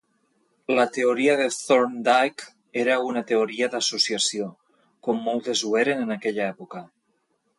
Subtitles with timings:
[0.77, 2.47] La teoria de Thorndike
[2.85, 4.49] era una teoria d'associació,
[5.09, 6.83] com moltes ho eren en aquella època.